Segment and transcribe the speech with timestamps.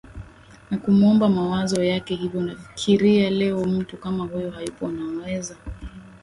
[0.71, 5.55] na kumuomba mawazo yake hivyo unafikiria leo mtu kama huyo hayupo unawaza